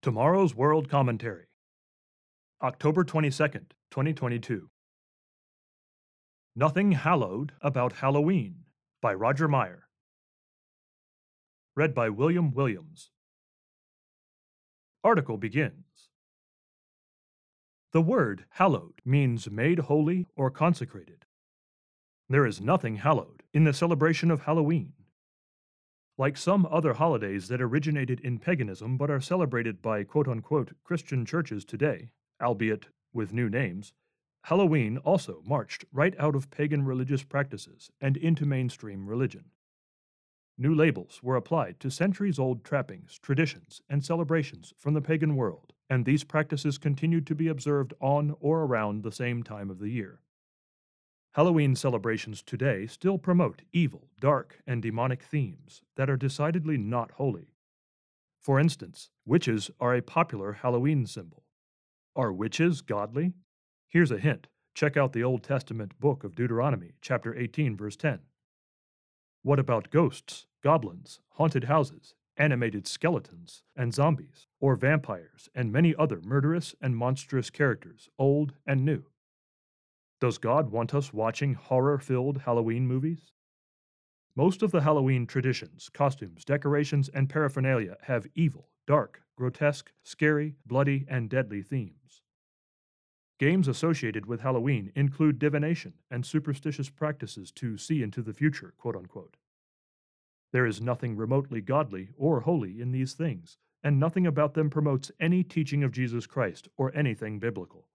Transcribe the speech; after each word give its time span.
Tomorrow's 0.00 0.54
World 0.54 0.88
Commentary, 0.88 1.46
October 2.62 3.02
22nd, 3.02 3.72
2022. 3.90 4.70
Nothing 6.54 6.92
Hallowed 6.92 7.50
About 7.60 7.94
Halloween 7.94 8.66
by 9.02 9.12
Roger 9.12 9.48
Meyer. 9.48 9.88
Read 11.74 11.96
by 11.96 12.10
William 12.10 12.52
Williams. 12.52 13.10
Article 15.02 15.36
begins. 15.36 16.10
The 17.92 18.00
word 18.00 18.44
hallowed 18.50 19.00
means 19.04 19.50
made 19.50 19.80
holy 19.80 20.28
or 20.36 20.48
consecrated. 20.48 21.24
There 22.28 22.46
is 22.46 22.60
nothing 22.60 22.98
hallowed 22.98 23.42
in 23.52 23.64
the 23.64 23.72
celebration 23.72 24.30
of 24.30 24.42
Halloween. 24.42 24.92
Like 26.18 26.36
some 26.36 26.66
other 26.68 26.94
holidays 26.94 27.46
that 27.46 27.62
originated 27.62 28.18
in 28.20 28.40
paganism 28.40 28.96
but 28.96 29.08
are 29.08 29.20
celebrated 29.20 29.80
by 29.80 30.02
quote 30.02 30.26
unquote 30.26 30.72
Christian 30.82 31.24
churches 31.24 31.64
today, 31.64 32.10
albeit 32.42 32.88
with 33.12 33.32
new 33.32 33.48
names, 33.48 33.92
Halloween 34.42 34.98
also 34.98 35.42
marched 35.46 35.84
right 35.92 36.18
out 36.18 36.34
of 36.34 36.50
pagan 36.50 36.84
religious 36.84 37.22
practices 37.22 37.92
and 38.00 38.16
into 38.16 38.44
mainstream 38.44 39.06
religion. 39.06 39.44
New 40.58 40.74
labels 40.74 41.22
were 41.22 41.36
applied 41.36 41.78
to 41.78 41.88
centuries 41.88 42.40
old 42.40 42.64
trappings, 42.64 43.20
traditions, 43.22 43.80
and 43.88 44.04
celebrations 44.04 44.74
from 44.76 44.94
the 44.94 45.00
pagan 45.00 45.36
world, 45.36 45.72
and 45.88 46.04
these 46.04 46.24
practices 46.24 46.78
continued 46.78 47.28
to 47.28 47.36
be 47.36 47.46
observed 47.46 47.94
on 48.00 48.34
or 48.40 48.64
around 48.64 49.04
the 49.04 49.12
same 49.12 49.44
time 49.44 49.70
of 49.70 49.78
the 49.78 49.90
year. 49.90 50.18
Halloween 51.32 51.76
celebrations 51.76 52.42
today 52.42 52.86
still 52.86 53.18
promote 53.18 53.62
evil, 53.72 54.08
dark, 54.20 54.60
and 54.66 54.82
demonic 54.82 55.22
themes 55.22 55.82
that 55.96 56.08
are 56.08 56.16
decidedly 56.16 56.76
not 56.76 57.12
holy. 57.12 57.52
For 58.40 58.58
instance, 58.58 59.10
witches 59.26 59.70
are 59.78 59.94
a 59.94 60.02
popular 60.02 60.54
Halloween 60.54 61.06
symbol. 61.06 61.44
Are 62.16 62.32
witches 62.32 62.80
godly? 62.80 63.34
Here's 63.88 64.10
a 64.10 64.18
hint. 64.18 64.48
Check 64.74 64.96
out 64.96 65.12
the 65.12 65.22
Old 65.22 65.42
Testament 65.42 65.98
book 66.00 66.24
of 66.24 66.34
Deuteronomy, 66.34 66.94
chapter 67.00 67.36
18, 67.36 67.76
verse 67.76 67.96
10. 67.96 68.20
What 69.42 69.58
about 69.58 69.90
ghosts, 69.90 70.46
goblins, 70.62 71.20
haunted 71.30 71.64
houses, 71.64 72.14
animated 72.36 72.86
skeletons, 72.86 73.62
and 73.76 73.92
zombies, 73.92 74.46
or 74.60 74.76
vampires, 74.76 75.48
and 75.54 75.72
many 75.72 75.94
other 75.96 76.20
murderous 76.24 76.74
and 76.80 76.96
monstrous 76.96 77.50
characters, 77.50 78.08
old 78.18 78.54
and 78.66 78.84
new? 78.84 79.04
Does 80.20 80.38
God 80.38 80.70
want 80.70 80.94
us 80.94 81.12
watching 81.12 81.54
horror 81.54 81.98
filled 81.98 82.38
Halloween 82.38 82.88
movies? 82.88 83.30
Most 84.34 84.62
of 84.62 84.72
the 84.72 84.80
Halloween 84.80 85.26
traditions, 85.26 85.88
costumes, 85.88 86.44
decorations, 86.44 87.08
and 87.08 87.30
paraphernalia 87.30 87.96
have 88.02 88.26
evil, 88.34 88.68
dark, 88.84 89.22
grotesque, 89.36 89.92
scary, 90.02 90.56
bloody, 90.66 91.06
and 91.08 91.30
deadly 91.30 91.62
themes. 91.62 92.22
Games 93.38 93.68
associated 93.68 94.26
with 94.26 94.40
Halloween 94.40 94.90
include 94.96 95.38
divination 95.38 95.94
and 96.10 96.26
superstitious 96.26 96.90
practices 96.90 97.52
to 97.52 97.78
see 97.78 98.02
into 98.02 98.20
the 98.20 98.32
future, 98.32 98.74
quote 98.76 98.96
unquote. 98.96 99.36
There 100.50 100.66
is 100.66 100.80
nothing 100.80 101.16
remotely 101.16 101.60
godly 101.60 102.08
or 102.16 102.40
holy 102.40 102.80
in 102.80 102.90
these 102.90 103.12
things, 103.12 103.56
and 103.84 104.00
nothing 104.00 104.26
about 104.26 104.54
them 104.54 104.68
promotes 104.68 105.12
any 105.20 105.44
teaching 105.44 105.84
of 105.84 105.92
Jesus 105.92 106.26
Christ 106.26 106.66
or 106.76 106.92
anything 106.96 107.38
biblical. 107.38 107.86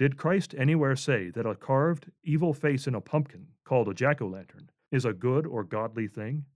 Did 0.00 0.16
Christ 0.16 0.54
anywhere 0.56 0.96
say 0.96 1.28
that 1.28 1.44
a 1.44 1.54
carved, 1.54 2.10
evil 2.24 2.54
face 2.54 2.86
in 2.86 2.94
a 2.94 3.02
pumpkin, 3.02 3.48
called 3.64 3.86
a 3.86 3.92
jack 3.92 4.22
o' 4.22 4.26
lantern, 4.26 4.70
is 4.90 5.04
a 5.04 5.12
good 5.12 5.46
or 5.46 5.62
godly 5.62 6.08
thing? 6.08 6.46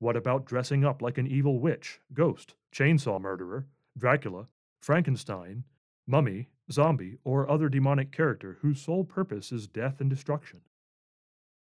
What 0.00 0.16
about 0.16 0.44
dressing 0.44 0.84
up 0.84 1.00
like 1.00 1.16
an 1.16 1.28
evil 1.28 1.60
witch, 1.60 2.00
ghost, 2.12 2.54
chainsaw 2.74 3.20
murderer, 3.20 3.68
Dracula, 3.96 4.48
Frankenstein, 4.80 5.62
mummy, 6.08 6.48
zombie, 6.72 7.18
or 7.22 7.48
other 7.48 7.68
demonic 7.68 8.10
character 8.10 8.58
whose 8.62 8.82
sole 8.82 9.04
purpose 9.04 9.52
is 9.52 9.68
death 9.68 10.00
and 10.00 10.10
destruction? 10.10 10.62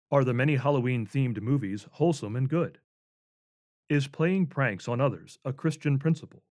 Are 0.10 0.24
the 0.24 0.34
many 0.34 0.56
Halloween 0.56 1.06
themed 1.06 1.40
movies 1.40 1.86
wholesome 1.92 2.36
and 2.36 2.50
good? 2.50 2.80
Is 3.90 4.08
playing 4.08 4.48
pranks 4.48 4.88
on 4.88 5.00
others 5.00 5.38
a 5.46 5.54
Christian 5.54 6.00
principle? 6.00 6.42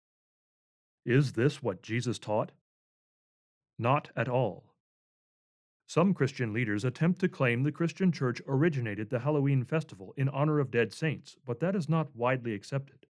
Is 1.05 1.33
this 1.33 1.61
what 1.61 1.83
Jesus 1.83 2.21
taught? 2.21 2.53
Not 3.79 4.11
at 4.17 4.29
all. 4.29 4.73
Some 5.87 6.15
Christian 6.15 6.53
leaders 6.53 6.85
attempt 6.85 7.21
to 7.21 7.29
claim 7.29 7.63
the 7.63 7.73
Christian 7.73 8.13
church 8.13 8.41
originated 8.47 9.11
the 9.11 9.19
Halloween 9.19 9.65
festival 9.65 10.15
in 10.17 10.29
honor 10.29 10.59
of 10.59 10.71
dead 10.71 10.93
saints, 10.93 11.37
but 11.45 11.61
that 11.61 11.77
is 11.77 11.89
not 11.89 12.15
widely 12.17 12.55
accepted. 12.55 13.07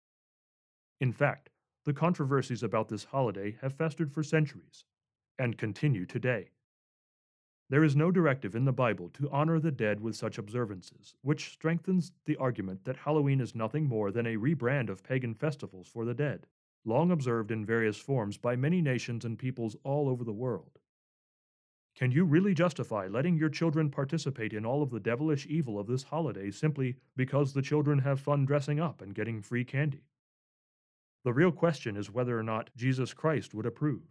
In 1.01 1.13
fact, 1.13 1.51
the 1.85 1.93
controversies 1.93 2.63
about 2.63 2.89
this 2.89 3.05
holiday 3.05 3.59
have 3.61 3.75
festered 3.75 4.13
for 4.13 4.23
centuries 4.23 4.85
and 5.39 5.59
continue 5.59 6.07
today. 6.07 6.51
There 7.69 7.85
is 7.85 7.97
no 7.97 8.11
directive 8.11 8.55
in 8.55 8.65
the 8.65 8.73
Bible 8.73 9.11
to 9.11 9.31
honor 9.31 9.61
the 9.61 9.71
dead 9.71 10.01
with 10.01 10.17
such 10.17 10.39
observances, 10.39 11.15
which 11.23 11.51
strengthens 11.51 12.13
the 12.27 12.37
argument 12.37 12.85
that 12.85 12.97
Halloween 12.97 13.41
is 13.41 13.55
nothing 13.55 13.87
more 13.87 14.11
than 14.11 14.27
a 14.27 14.37
rebrand 14.37 14.89
of 14.89 15.05
pagan 15.05 15.35
festivals 15.35 15.89
for 15.89 16.05
the 16.05 16.15
dead 16.15 16.47
long 16.85 17.11
observed 17.11 17.51
in 17.51 17.65
various 17.65 17.97
forms 17.97 18.37
by 18.37 18.57
many 18.57 18.81
nations 18.81 19.25
and 19.25 19.39
peoples 19.39 19.77
all 19.85 20.09
over 20.09 20.25
the 20.25 20.33
world. 20.33 20.79
Can 21.97 22.13
you 22.13 22.25
really 22.25 22.55
justify 22.55 23.09
letting 23.09 23.37
your 23.37 23.49
children 23.49 23.91
participate 23.91 24.53
in 24.53 24.65
all 24.65 24.83
of 24.83 24.91
the 24.91 25.01
devilish 25.01 25.47
evil 25.47 25.79
of 25.79 25.87
this 25.87 26.05
holiday 26.05 26.51
simply 26.51 26.97
because 27.17 27.53
the 27.53 27.63
children 27.63 27.99
have 27.99 28.21
fun 28.21 28.47
dressing 28.47 28.81
up 28.81 29.03
and 29.03 29.15
getting 29.15 29.43
free 29.43 29.65
candy? 29.65 30.05
The 31.25 31.35
real 31.35 31.53
question 31.53 31.97
is 31.97 32.11
whether 32.11 32.39
or 32.39 32.43
not 32.43 32.71
Jesus 32.77 33.13
Christ 33.13 33.53
would 33.53 33.67
approve. 33.67 34.03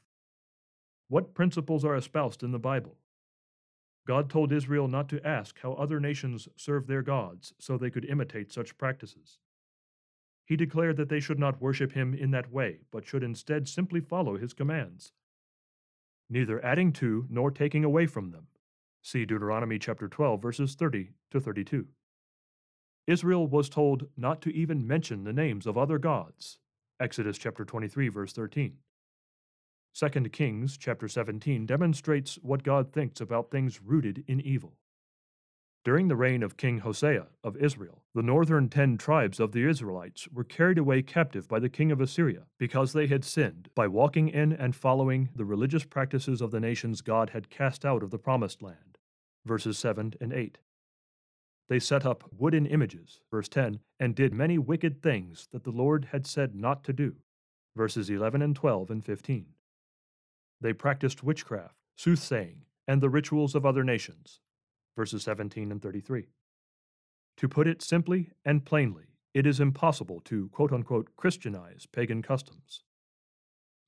What 1.08 1.34
principles 1.34 1.84
are 1.84 1.96
espoused 1.96 2.44
in 2.44 2.52
the 2.52 2.60
Bible? 2.60 2.98
God 4.06 4.30
told 4.30 4.52
Israel 4.52 4.88
not 4.88 5.10
to 5.10 5.26
ask 5.26 5.60
how 5.60 5.74
other 5.74 6.00
nations 6.00 6.48
serve 6.56 6.86
their 6.86 7.02
gods 7.02 7.54
so 7.58 7.78
they 7.78 7.90
could 7.90 8.06
imitate 8.06 8.52
such 8.52 8.78
practices. 8.78 9.40
He 10.50 10.56
declared 10.56 10.98
that 10.98 11.10
they 11.10 11.20
should 11.20 11.38
not 11.38 11.62
worship 11.62 11.92
him 11.92 12.16
in 12.16 12.32
that 12.32 12.52
way, 12.52 12.80
but 12.90 13.06
should 13.06 13.22
instead 13.22 13.68
simply 13.68 14.02
follow 14.02 14.36
his 14.36 14.52
commands, 14.52 15.14
neither 16.28 16.64
adding 16.66 16.92
to 16.94 17.28
nor 17.30 17.52
taking 17.52 17.84
away 17.84 18.08
from 18.08 18.32
them. 18.32 18.48
See 19.04 19.26
Deuteronomy 19.26 19.78
chapter 19.78 20.08
12 20.08 20.42
verses 20.42 20.74
30 20.74 21.12
to 21.30 21.40
32. 21.40 21.86
Israel 23.06 23.46
was 23.46 23.70
told 23.70 24.08
not 24.18 24.42
to 24.42 24.50
even 24.50 24.88
mention 24.88 25.24
the 25.24 25.34
names 25.34 25.68
of 25.68 25.78
other 25.78 26.00
gods. 26.00 26.58
Exodus 27.00 27.38
chapter 27.38 27.64
23 27.64 28.08
verse 28.10 28.34
13. 28.34 28.78
2 29.94 30.10
Kings 30.30 30.78
chapter 30.80 31.08
17 31.08 31.68
demonstrates 31.68 32.40
what 32.42 32.64
God 32.64 32.92
thinks 32.92 33.22
about 33.22 33.52
things 33.52 33.84
rooted 33.84 34.24
in 34.28 34.42
evil. 34.42 34.79
During 35.90 36.08
the 36.08 36.16
reign 36.16 36.44
of 36.44 36.56
King 36.56 36.82
Hoshea 36.82 37.24
of 37.44 37.58
Israel, 37.58 38.04
the 38.14 38.22
northern 38.22 38.70
ten 38.70 38.96
tribes 38.96 39.40
of 39.40 39.54
the 39.54 39.68
Israelites 39.68 40.28
were 40.28 40.44
carried 40.44 40.78
away 40.78 41.02
captive 41.02 41.48
by 41.48 41.58
the 41.58 41.68
king 41.68 41.92
of 41.92 42.00
Assyria 42.00 42.46
because 42.60 42.94
they 42.94 43.08
had 43.08 43.26
sinned 43.26 43.72
by 43.74 43.88
walking 43.88 44.30
in 44.30 44.54
and 44.54 44.76
following 44.76 45.30
the 45.34 45.46
religious 45.46 45.86
practices 45.86 46.42
of 46.42 46.52
the 46.52 46.60
nations 46.60 47.02
God 47.02 47.32
had 47.32 47.50
cast 47.50 47.86
out 47.86 48.04
of 48.04 48.12
the 48.12 48.20
promised 48.20 48.62
land. 48.62 49.00
Verses 49.44 49.80
7 49.80 50.14
and 50.22 50.32
8. 50.32 50.60
They 51.70 51.80
set 51.80 52.06
up 52.06 52.24
wooden 52.38 52.68
images, 52.68 53.22
verse 53.32 53.50
10, 53.50 53.80
and 54.00 54.14
did 54.14 54.32
many 54.32 54.60
wicked 54.60 55.02
things 55.02 55.48
that 55.52 55.64
the 55.64 55.72
Lord 55.72 56.10
had 56.12 56.28
said 56.28 56.54
not 56.54 56.84
to 56.84 56.94
do. 56.94 57.16
Verses 57.76 58.12
11 58.12 58.44
and 58.44 58.56
12 58.56 58.92
and 58.92 59.04
15. 59.04 59.48
They 60.62 60.72
practiced 60.72 61.24
witchcraft, 61.24 61.74
soothsaying, 61.96 62.66
and 62.88 63.02
the 63.02 63.10
rituals 63.10 63.56
of 63.56 63.66
other 63.66 63.84
nations 63.84 64.40
verses 65.00 65.24
17 65.24 65.72
and 65.72 65.82
33. 65.82 66.26
To 67.38 67.48
put 67.48 67.70
it 67.70 67.82
simply 67.82 68.32
and 68.44 68.66
plainly, 68.66 69.06
it 69.34 69.48
is 69.48 69.62
impossible 69.62 70.20
to 70.26 70.50
quote 70.50 70.74
unquote 70.74 71.16
Christianize 71.16 71.86
pagan 71.86 72.22
customs. 72.22 72.84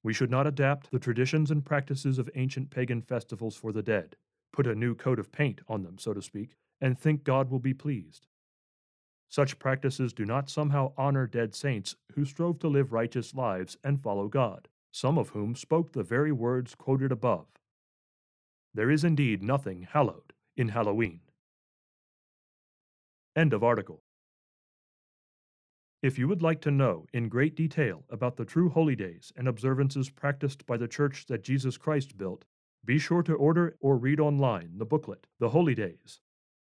We 0.03 0.13
should 0.13 0.31
not 0.31 0.47
adapt 0.47 0.89
the 0.89 0.99
traditions 0.99 1.51
and 1.51 1.65
practices 1.65 2.17
of 2.17 2.29
ancient 2.35 2.69
pagan 2.69 3.01
festivals 3.01 3.57
for 3.57 3.73
the 3.73 3.83
dead, 3.83 4.15
put 4.53 4.65
a 4.65 4.73
new 4.73 4.95
coat 4.95 5.19
of 5.19 5.33
paint 5.33 5.59
on 5.67 5.83
them, 5.83 5.97
so 5.99 6.13
to 6.13 6.21
speak, 6.21 6.55
and 6.79 6.97
think 6.97 7.25
God 7.25 7.51
will 7.51 7.59
be 7.59 7.73
pleased. 7.73 8.27
Such 9.27 9.59
practices 9.59 10.13
do 10.13 10.23
not 10.23 10.49
somehow 10.49 10.93
honor 10.97 11.27
dead 11.27 11.53
saints 11.53 11.93
who 12.15 12.23
strove 12.23 12.59
to 12.59 12.69
live 12.69 12.93
righteous 12.93 13.35
lives 13.35 13.75
and 13.83 14.01
follow 14.01 14.29
God, 14.29 14.69
some 14.93 15.17
of 15.17 15.31
whom 15.31 15.57
spoke 15.57 15.91
the 15.91 16.03
very 16.03 16.31
words 16.31 16.73
quoted 16.73 17.11
above. 17.11 17.47
There 18.73 18.89
is 18.89 19.03
indeed 19.03 19.43
nothing 19.43 19.89
hallowed 19.91 20.31
in 20.55 20.69
Halloween. 20.69 21.19
End 23.35 23.53
of 23.53 23.63
article. 23.63 24.01
If 26.01 26.17
you 26.17 26.27
would 26.27 26.41
like 26.41 26.61
to 26.61 26.71
know 26.71 27.05
in 27.13 27.29
great 27.29 27.55
detail 27.55 28.05
about 28.09 28.35
the 28.35 28.45
true 28.45 28.69
holy 28.69 28.95
days 28.95 29.31
and 29.37 29.47
observances 29.47 30.09
practiced 30.09 30.65
by 30.65 30.77
the 30.77 30.87
church 30.87 31.27
that 31.27 31.43
Jesus 31.43 31.77
Christ 31.77 32.17
built, 32.17 32.45
be 32.83 32.97
sure 32.97 33.21
to 33.21 33.35
order 33.35 33.75
or 33.79 33.97
read 33.97 34.19
online 34.19 34.71
the 34.77 34.85
booklet, 34.85 35.27
The 35.39 35.49
Holy 35.49 35.75
Days 35.75 36.19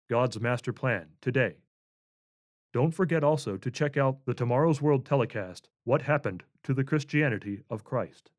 God's 0.09 0.41
Master 0.41 0.73
Plan, 0.73 1.09
today. 1.21 1.57
Don't 2.73 2.93
forget 2.93 3.23
also 3.23 3.57
to 3.57 3.71
check 3.71 3.97
out 3.97 4.25
the 4.25 4.35
Tomorrow's 4.35 4.81
World 4.81 5.05
telecast, 5.05 5.69
What 5.85 6.03
Happened 6.03 6.45
to 6.65 6.73
the 6.73 6.85
Christianity 6.85 7.61
of 7.69 7.85
Christ. 7.85 8.31